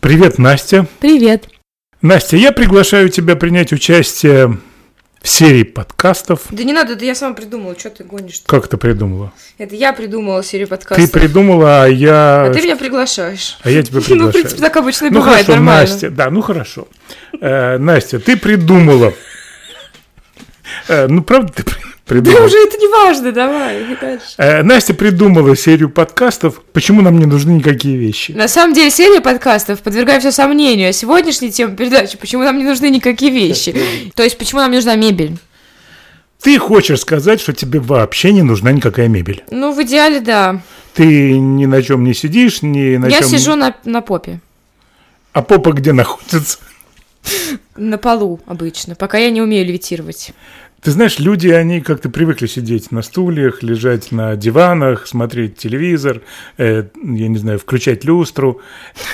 [0.00, 0.86] Привет, Настя.
[1.00, 1.48] Привет.
[2.02, 4.58] Настя, я приглашаю тебя принять участие
[5.20, 6.42] в серии подкастов.
[6.50, 8.42] Да не надо, это я сама придумала, что ты гонишь?
[8.46, 9.32] Как ты придумала?
[9.58, 11.04] Это я придумала серию подкастов.
[11.04, 12.44] Ты придумала, а я...
[12.46, 13.58] А ты меня приглашаешь.
[13.64, 14.32] А я тебя Ну, в приглашаю.
[14.32, 15.90] принципе, так обычно Ну бывает, хорошо, нормально.
[15.90, 16.88] Настя, да, ну хорошо.
[17.40, 19.12] Э, Настя, ты придумала.
[20.86, 21.64] Э, Ну, правда, ты
[22.08, 22.46] при- Да придумала.
[22.46, 23.86] уже это не важно, давай.
[24.38, 28.32] Э, Настя придумала серию подкастов «Почему нам не нужны никакие вещи?».
[28.32, 30.88] На самом деле, серия подкастов подвергаю все сомнению.
[30.88, 33.74] А сегодняшняя тема передачи «Почему нам не нужны никакие вещи?»
[34.14, 35.36] То есть, почему нам не нужна мебель?
[36.40, 39.42] Ты хочешь сказать, что тебе вообще не нужна никакая мебель.
[39.50, 40.60] Ну, в идеале, да.
[40.94, 43.28] Ты ни на чем не сидишь, ни на Я чем...
[43.28, 44.40] сижу на, на попе.
[45.32, 46.58] А попа где находится?
[47.76, 50.30] На полу обычно, пока я не умею левитировать.
[50.82, 56.22] Ты знаешь, люди, они как-то привыкли сидеть на стульях, лежать на диванах, смотреть телевизор,
[56.56, 58.60] э, я не знаю, включать люстру.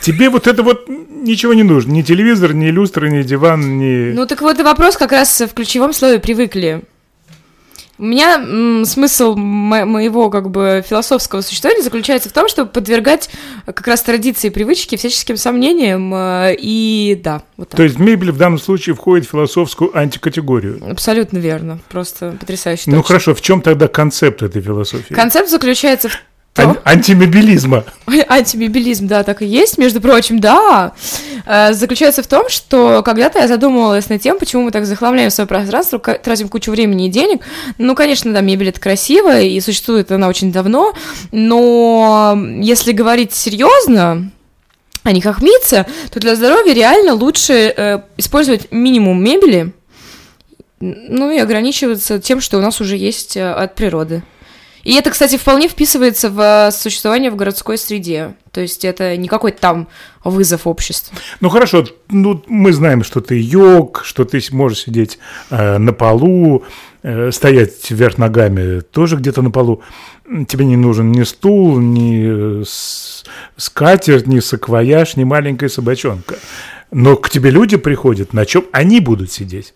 [0.00, 1.92] Тебе вот это вот ничего не нужно.
[1.92, 4.12] Ни телевизор, ни люстра, ни диван, ни...
[4.12, 6.82] Ну так вот и вопрос как раз в ключевом слове привыкли.
[7.98, 13.28] У меня м, смысл мо- моего как бы философского существования заключается в том, чтобы подвергать
[13.66, 16.12] как раз традиции и привычки всяческим сомнениям.
[16.14, 17.76] э, И да, вот так.
[17.76, 20.80] То есть мебель в данном случае входит в философскую антикатегорию.
[20.90, 21.78] Абсолютно верно.
[21.88, 22.84] Просто потрясающе.
[22.86, 23.06] Ну точно.
[23.08, 25.12] хорошо, в чем тогда концепт этой философии?
[25.14, 26.12] Концепт заключается в
[26.58, 26.82] Ан- том...
[26.84, 27.84] антимебелизма.
[28.28, 30.92] Антимебелизм, да, так и есть, между прочим, да.
[31.46, 35.46] Э, Заключается в том, что когда-то я задумывалась над тем, почему мы так захламляем свое
[35.46, 37.42] пространство, тратим кучу времени и денег.
[37.78, 40.94] Ну, конечно, да, мебель это красиво, и существует она очень давно,
[41.32, 44.30] но если говорить серьезно,
[45.04, 49.72] а не хохмиться, то для здоровья реально лучше э, использовать минимум мебели,
[50.80, 54.22] ну и ограничиваться тем, что у нас уже есть э, от природы.
[54.88, 58.36] И это, кстати, вполне вписывается в э, существование в городской среде.
[58.52, 59.88] То есть это не какой-то там
[60.24, 61.14] вызов обществу.
[61.40, 65.18] Ну хорошо, ну мы знаем, что ты йог, что ты можешь сидеть
[65.50, 66.64] э, на полу,
[67.02, 69.82] э, стоять вверх ногами тоже где-то на полу.
[70.48, 72.64] Тебе не нужен ни стул, ни э,
[73.58, 76.36] скатерть, ни саквояж, ни маленькая собачонка.
[76.90, 79.74] Но к тебе люди приходят, на чем они будут сидеть?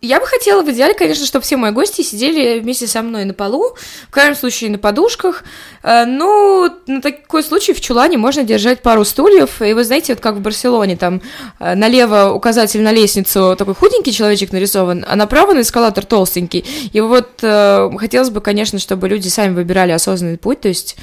[0.00, 3.34] Я бы хотела в идеале, конечно, чтобы все мои гости сидели вместе со мной на
[3.34, 3.76] полу,
[4.08, 5.44] в крайнем случае на подушках.
[5.82, 9.60] Э, Ну, на такой случай в чулане можно держать пару стульев.
[9.60, 11.20] И вы знаете, вот как в Барселоне, там
[11.58, 16.64] э, налево указатель на лестницу такой худенький человечек нарисован, а направо на эскалатор толстенький.
[16.92, 20.96] И вот э, хотелось бы, конечно, чтобы люди сами выбирали осознанный путь, то есть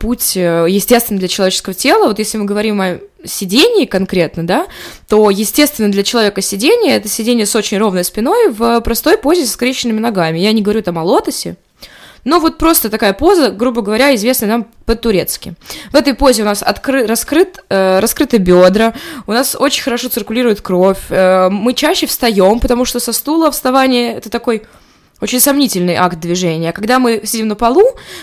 [0.00, 2.06] путь естественный для человеческого тела.
[2.06, 4.66] Вот если мы говорим о сидении конкретно, да,
[5.08, 9.52] то, естественно, для человека сидение– это сидение с очень ровной спиной в простой позе с
[9.52, 10.38] скрещенными ногами.
[10.38, 11.56] Я не говорю там о лотосе,
[12.24, 15.54] но вот просто такая поза, грубо говоря, известная нам по-турецки.
[15.92, 18.94] В этой позе у нас откры- раскрыт, э, раскрыты бедра,
[19.26, 24.14] у нас очень хорошо циркулирует кровь, э, мы чаще встаем, потому что со стула вставание–
[24.16, 24.64] это такой
[25.20, 26.72] очень сомнительный акт движения.
[26.72, 27.82] Когда мы сидим на полу,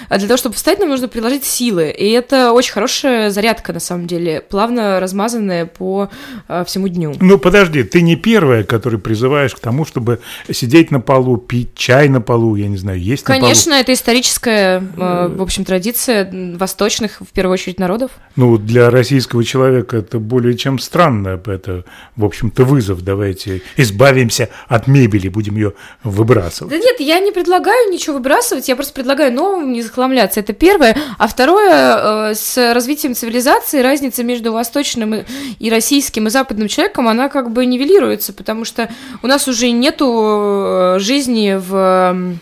[0.09, 1.89] а для того, чтобы встать, нам нужно приложить силы.
[1.89, 6.09] И это очень хорошая зарядка, на самом деле, плавно размазанная по
[6.47, 7.15] э, всему дню.
[7.19, 10.19] Ну подожди, ты не первая, который призываешь к тому, чтобы
[10.51, 13.41] сидеть на полу, пить чай на полу, я не знаю, есть на полу.
[13.41, 18.11] Конечно, это историческая, э, в общем, традиция восточных, в первую очередь, народов.
[18.35, 21.39] Ну, для российского человека это более чем странно.
[21.45, 21.85] Это,
[22.15, 23.03] в общем-то, вызов.
[23.03, 26.71] Давайте избавимся от мебели, будем ее выбрасывать.
[26.71, 30.39] Да нет, я не предлагаю ничего выбрасывать, я просто предлагаю новым не захламляться.
[30.39, 30.95] Это первое.
[31.17, 35.15] А второе, э, с развитием цивилизации разница между восточным
[35.59, 38.89] и- российским и западным человеком, она как бы нивелируется, потому что
[39.21, 40.07] у нас уже нету
[40.95, 42.37] э, жизни в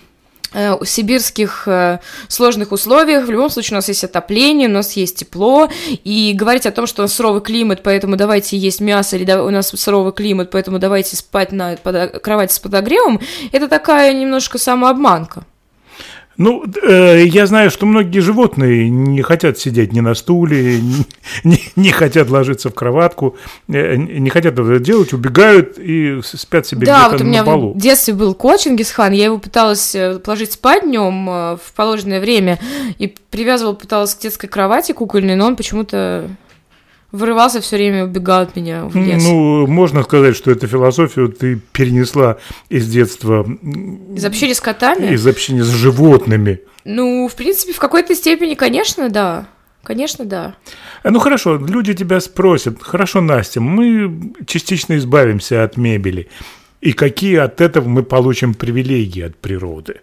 [0.85, 3.25] сибирских э, сложных условиях.
[3.25, 5.69] В любом случае у нас есть отопление, у нас есть тепло.
[6.03, 9.49] И говорить о том, что у нас суровый климат, поэтому давайте есть мясо, или у
[9.49, 13.19] нас суровый климат, поэтому давайте спать на кровати с подогревом,
[13.51, 15.45] это такая немножко самообманка.
[16.37, 20.81] Ну, э, я знаю, что многие животные не хотят сидеть ни на стуле,
[21.43, 23.37] не, не хотят ложиться в кроватку,
[23.67, 27.43] э, не хотят этого делать, убегают и спят себе да, где-то вот у на меня
[27.43, 27.73] полу.
[27.73, 32.19] в детстве был кот Чингисхан, я его пыталась э, положить спать днем э, в положенное
[32.19, 32.59] время
[32.97, 36.29] и привязывала, пыталась к детской кровати кукольной, но он почему-то
[37.15, 39.23] вырывался все время, убегал от меня в лес.
[39.23, 42.37] Ну, можно сказать, что эту философию ты перенесла
[42.69, 43.45] из детства,
[44.15, 45.13] Из общения с котами?
[45.13, 46.59] из общения с животными.
[46.83, 49.47] Ну, в принципе, в какой-то степени, конечно, да.
[49.83, 50.55] Конечно, да.
[51.03, 56.27] А, Ну хорошо, люди тебя спросят, хорошо, Настя, мы частично избавимся от мебели.
[56.81, 60.01] И какие от этого мы получим привилегии от природы?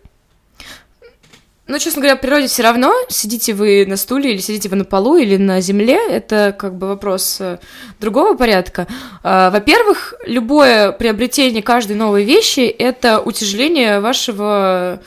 [1.68, 4.84] Ну, честно говоря, в природе все равно, сидите вы на стуле или сидите вы на
[4.84, 7.58] полу или на земле, это как бы вопрос э,
[8.00, 8.88] другого порядка.
[9.22, 15.00] А, во-первых, любое приобретение каждой новой вещи– это утяжеление вашего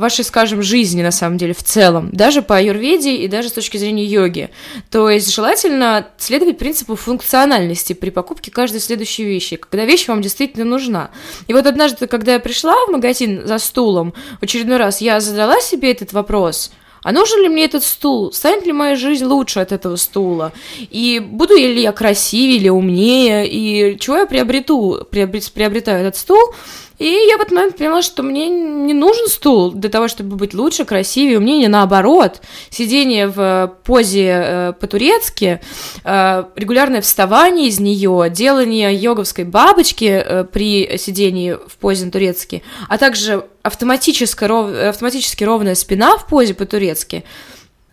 [0.00, 3.76] вашей, скажем, жизни, на самом деле, в целом, даже по аюрведе и даже с точки
[3.76, 4.50] зрения йоги.
[4.90, 10.64] То есть желательно следовать принципу функциональности при покупке каждой следующей вещи, когда вещь вам действительно
[10.64, 11.10] нужна.
[11.46, 15.60] И вот однажды, когда я пришла в магазин за стулом, в очередной раз я задала
[15.60, 18.32] себе этот вопрос– а нужен ли мне этот стул?
[18.32, 20.52] Станет ли моя жизнь лучше от этого стула?
[20.78, 23.48] И буду ли я красивее или умнее?
[23.48, 26.54] И чего я приобрету, приобретаю этот стул?
[27.00, 30.52] И я в этот момент поняла, что мне не нужен стул для того, чтобы быть
[30.52, 31.38] лучше, красивее.
[31.38, 32.42] У меня не наоборот.
[32.68, 35.62] Сидение в позе э, по-турецки,
[36.04, 42.98] э, регулярное вставание из нее, делание йоговской бабочки э, при сидении в позе по-турецки, а
[42.98, 47.24] также автоматически, ров, автоматически ровная спина в позе по-турецки,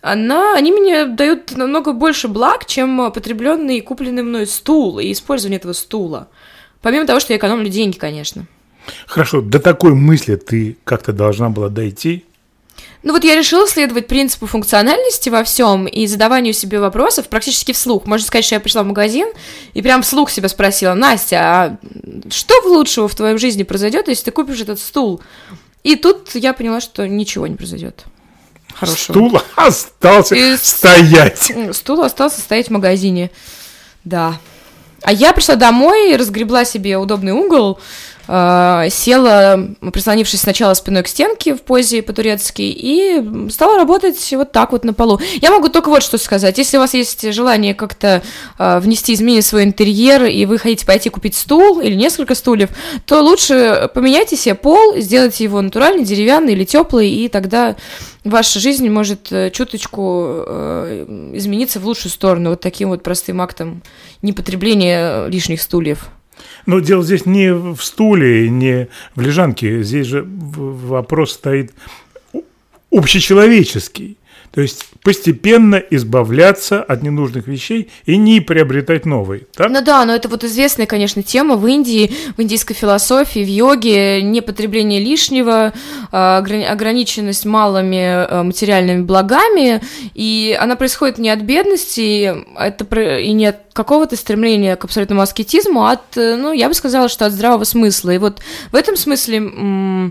[0.02, 5.56] она, они мне дают намного больше благ, чем потребленный и купленный мной стул и использование
[5.56, 6.28] этого стула.
[6.82, 8.46] Помимо того, что я экономлю деньги, конечно.
[9.06, 12.24] Хорошо, до такой мысли ты как-то должна была дойти.
[13.02, 18.06] Ну вот я решила следовать принципу функциональности во всем и задаванию себе вопросов практически вслух.
[18.06, 19.28] Можно сказать, что я пришла в магазин
[19.72, 21.76] и прям вслух себя спросила, Настя, а
[22.28, 25.20] что лучшего в твоей жизни произойдет, если ты купишь этот стул?
[25.84, 28.04] И тут я поняла, что ничего не произойдет.
[28.74, 29.12] Хорошего.
[29.12, 30.56] Стул остался и...
[30.56, 31.52] стоять.
[31.72, 33.30] Стул остался стоять в магазине.
[34.04, 34.38] Да.
[35.02, 37.78] А я пришла домой, разгребла себе удобный угол,
[38.28, 44.84] села, прислонившись сначала спиной к стенке в позе по-турецки, и стала работать вот так вот
[44.84, 45.18] на полу.
[45.40, 46.58] Я могу только вот что сказать.
[46.58, 48.22] Если у вас есть желание как-то
[48.58, 52.70] э, внести изменения в свой интерьер, и вы хотите пойти купить стул или несколько стульев,
[53.06, 57.76] то лучше поменяйте себе пол, сделайте его натуральный, деревянный или теплый, и тогда
[58.24, 63.82] ваша жизнь может э, чуточку э, измениться в лучшую сторону вот таким вот простым актом
[64.22, 66.10] непотребления лишних стульев.
[66.66, 69.82] Но дело здесь не в стуле, не в лежанке.
[69.82, 71.72] Здесь же вопрос стоит
[72.90, 74.16] общечеловеческий.
[74.52, 79.42] То есть постепенно избавляться от ненужных вещей и не приобретать новые.
[79.54, 79.70] Так?
[79.70, 84.22] Ну да, но это вот известная, конечно, тема в Индии, в индийской философии, в йоге,
[84.22, 85.72] непотребление лишнего,
[86.10, 89.82] а, ограниченность малыми а, материальными благами,
[90.14, 95.84] и она происходит не от бедности, это и не от какого-то стремления к абсолютному аскетизму,
[95.84, 98.10] а от, ну, я бы сказала, что от здравого смысла.
[98.10, 98.40] И вот
[98.72, 100.10] в этом смысле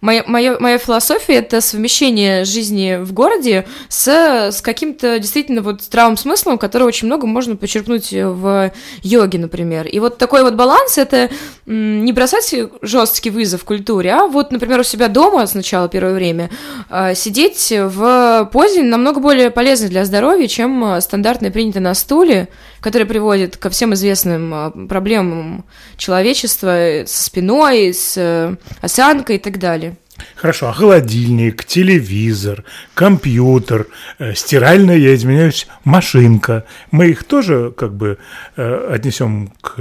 [0.00, 4.08] моя, моя, моя философия— это совмещение жизни в городе с,
[4.52, 8.72] с каким-то действительно вот здравым смыслом, который очень много можно почерпнуть в
[9.02, 9.86] йоге, например.
[9.86, 11.30] И вот такой вот баланс— это
[11.66, 16.50] не бросать жесткий вызов культуре, а вот, например, у себя дома сначала первое время
[16.88, 22.48] а, сидеть в позе намного более полезной для здоровья, чем стандартное принято на стуле,
[22.80, 25.64] которое приводит ко всем известным проблемам
[25.96, 29.97] человечества со спиной, с э, осанкой и так далее.
[30.36, 33.86] Хорошо, а холодильник, телевизор, компьютер,
[34.18, 36.64] э, стиральная, я изменяюсь, машинка.
[36.90, 38.18] Мы их тоже как бы
[38.56, 39.76] э, отнесем к,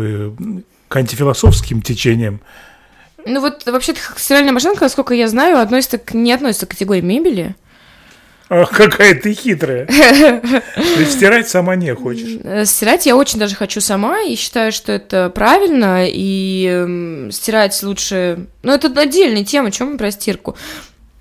[0.88, 2.42] к антифилософским течениям.
[3.26, 7.56] Ну вот вообще-то стиральная машинка, насколько я знаю, относится к, не относится к категории мебели.
[8.50, 9.86] Ах, какая ты хитрая.
[9.86, 12.40] Ты стирать сама не хочешь.
[12.44, 18.48] Э, стирать я очень даже хочу сама, и считаю, что это правильно, и стирать лучше...
[18.64, 20.56] Ну, это отдельная тема, чем мы про стирку.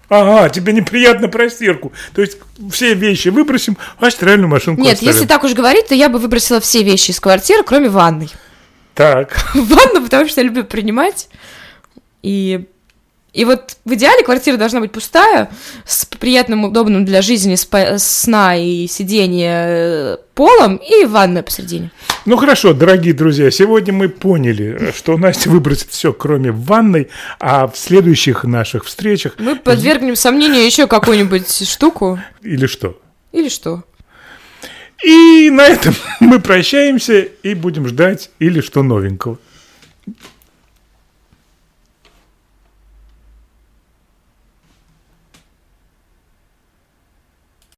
[0.08, 1.92] Ага, тебе неприятно про стирку.
[2.14, 2.38] То есть
[2.70, 5.12] все вещи выбросим, а стиральную машинку Нет, оставим.
[5.12, 8.30] если так уж говорить, то я бы выбросила все вещи из квартиры, кроме ванной.
[8.94, 9.36] Так.
[9.54, 11.28] Ванну, потому что я люблю принимать.
[12.22, 12.66] И
[13.36, 15.50] и вот в идеале квартира должна быть пустая,
[15.84, 17.54] с приятным, удобным для жизни
[17.98, 21.90] сна и сидения э, полом и ванной посередине.
[22.24, 27.76] Ну хорошо, дорогие друзья, сегодня мы поняли, что Настя выбросит все, кроме ванной, а в
[27.76, 29.34] следующих наших встречах...
[29.38, 32.18] Мы подвергнем сомнению еще какую-нибудь штуку.
[32.40, 32.98] Или что?
[33.32, 33.84] Или что?
[35.04, 39.38] И на этом мы прощаемся и будем ждать или что новенького.